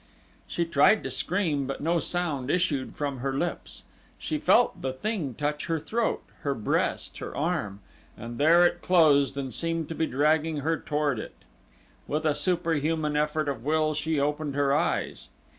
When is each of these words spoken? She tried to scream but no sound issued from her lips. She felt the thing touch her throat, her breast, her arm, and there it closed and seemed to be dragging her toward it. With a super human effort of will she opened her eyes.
She 0.47 0.65
tried 0.65 1.03
to 1.03 1.11
scream 1.11 1.67
but 1.67 1.79
no 1.79 1.99
sound 1.99 2.49
issued 2.49 2.95
from 2.95 3.19
her 3.19 3.37
lips. 3.37 3.83
She 4.17 4.39
felt 4.39 4.81
the 4.81 4.93
thing 4.93 5.35
touch 5.35 5.67
her 5.67 5.77
throat, 5.77 6.23
her 6.41 6.55
breast, 6.55 7.19
her 7.19 7.37
arm, 7.37 7.81
and 8.17 8.39
there 8.39 8.65
it 8.65 8.81
closed 8.81 9.37
and 9.37 9.53
seemed 9.53 9.87
to 9.89 9.93
be 9.93 10.07
dragging 10.07 10.61
her 10.61 10.79
toward 10.79 11.19
it. 11.19 11.35
With 12.07 12.25
a 12.25 12.33
super 12.33 12.73
human 12.73 13.15
effort 13.15 13.47
of 13.47 13.63
will 13.63 13.93
she 13.93 14.19
opened 14.19 14.55
her 14.55 14.75
eyes. 14.75 15.29